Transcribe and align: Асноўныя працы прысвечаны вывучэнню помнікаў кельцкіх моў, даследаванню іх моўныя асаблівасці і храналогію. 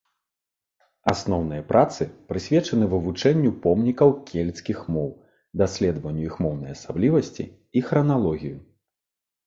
Асноўныя 1.11 1.65
працы 1.71 2.07
прысвечаны 2.31 2.89
вывучэнню 2.95 3.51
помнікаў 3.67 4.09
кельцкіх 4.33 4.79
моў, 4.99 5.09
даследаванню 5.65 6.23
іх 6.29 6.35
моўныя 6.47 6.71
асаблівасці 6.81 7.43
і 7.51 7.79
храналогію. 7.91 8.57